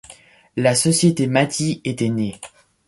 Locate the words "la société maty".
0.55-1.79